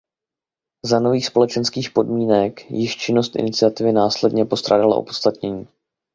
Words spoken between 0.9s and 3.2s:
nových společenských podmínek již